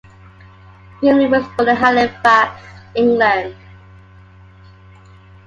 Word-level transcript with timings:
Grimley 0.99 1.27
was 1.29 1.45
born 1.55 1.69
in 1.69 1.75
Halifax, 1.75 2.59
England. 2.95 3.55